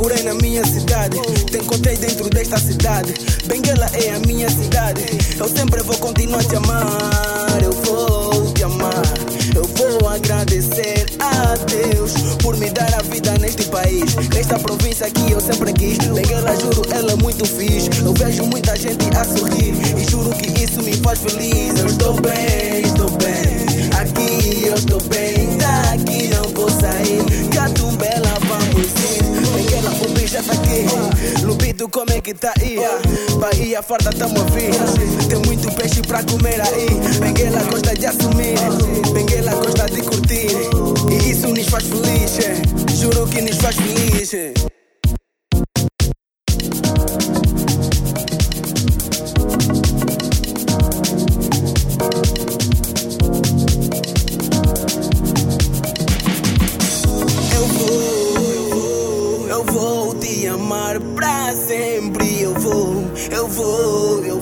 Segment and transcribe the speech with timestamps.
[0.00, 3.12] procurei na minha cidade, te encontrei dentro desta cidade.
[3.44, 5.02] Benguela é a minha cidade.
[5.38, 7.62] Eu sempre vou continuar te amar.
[7.62, 9.02] Eu vou te amar.
[9.54, 14.14] Eu vou agradecer a Deus por me dar a vida neste país.
[14.34, 15.98] Nesta província que eu sempre quis.
[15.98, 17.90] Benguela, juro, ela é muito fixe.
[18.02, 19.74] Eu vejo muita gente a sorrir.
[19.98, 21.78] E juro que isso me faz feliz.
[21.78, 23.90] Eu estou bem, estou bem.
[24.00, 25.39] Aqui eu estou bem.
[32.22, 32.76] Que tá aí?
[33.40, 34.74] Bahia farta, tamo a vir.
[35.28, 36.86] Tem muito peixe pra comer aí.
[37.18, 38.58] Benguela gosta de assumir.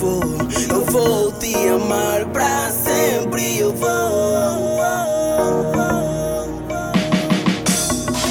[0.00, 0.22] Vou,
[0.70, 3.58] eu vou, te amar pra sempre.
[3.58, 4.80] Eu vou.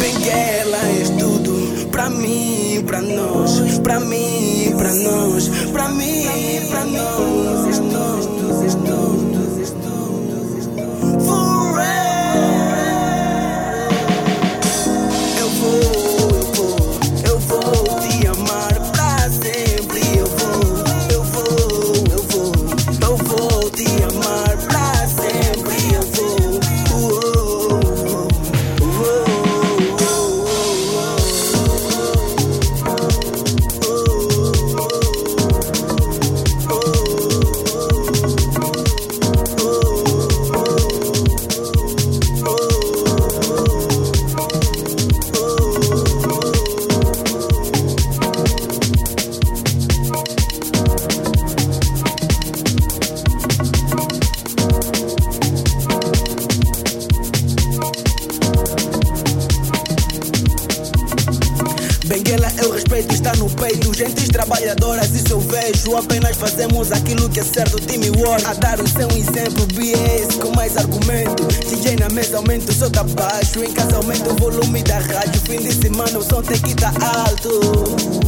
[0.00, 8.39] Benguela és tudo pra mim, pra nós, pra mim, pra nós, pra mim, pra nós.
[62.30, 63.92] Benguela, eu respeito, está no peito.
[63.92, 65.96] Gentes trabalhadoras, isso eu vejo.
[65.96, 67.80] Apenas fazemos aquilo que é certo.
[67.80, 69.66] Time War, a dar o seu exemplo.
[69.74, 71.44] BS com mais argumento.
[71.68, 73.64] DJ na mesa, aumenta o som tá baixo.
[73.64, 75.40] Em casa, aumenta o volume da rádio.
[75.40, 76.92] Fim de semana, o som tem que tá
[77.26, 78.19] alto.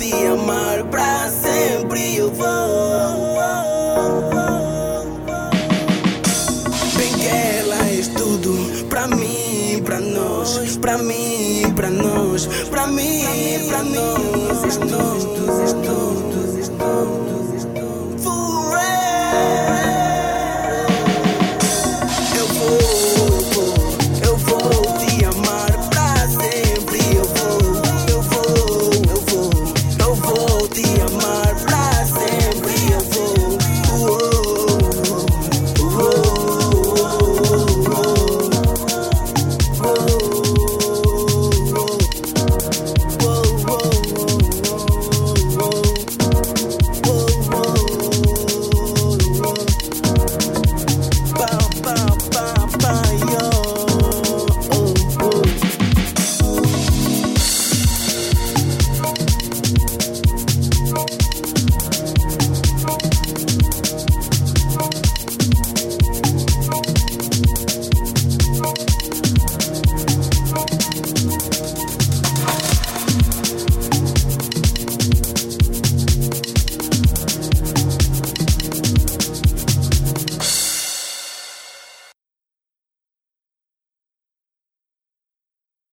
[0.00, 3.36] te amar pra sempre eu vou.
[6.96, 13.26] Bem que ela és tudo pra mim, pra nós, pra mim, pra nós, pra mim,
[13.68, 14.64] pra nós.
[14.64, 17.39] Estou, estou, estou, estou.